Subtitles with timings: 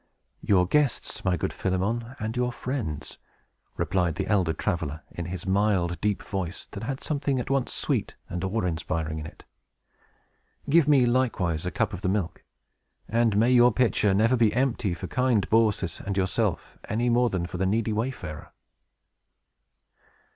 [0.41, 3.19] "Your guests, my good Philemon, and your friends,"
[3.77, 8.15] replied the elder traveler, in his mild, deep voice, that had something at once sweet
[8.27, 9.43] and awe inspiring in it.
[10.67, 12.43] "Give me likewise a cup of the milk;
[13.07, 17.45] and may your pitcher never be empty for kind Baucis and yourself, any more than
[17.45, 18.53] for the needy wayfarer!"